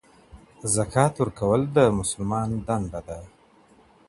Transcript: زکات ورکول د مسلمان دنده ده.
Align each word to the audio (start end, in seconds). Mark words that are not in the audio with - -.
زکات 0.75 1.13
ورکول 1.21 1.61
د 1.75 1.77
مسلمان 1.99 2.49
دنده 2.67 3.01
ده. 3.07 3.19